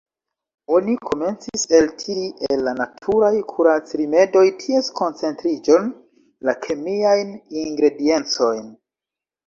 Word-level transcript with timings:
Oni 0.77 0.93
komencis 1.09 1.65
eltiri 1.79 2.23
el 2.47 2.63
la 2.69 2.73
naturaj 2.79 3.31
kurac-rimedoj 3.53 4.45
ties 4.65 4.91
koncentriĝon, 5.03 5.89
la 6.51 6.61
kemiajn 6.67 7.35
ingrediencojn. 7.71 8.71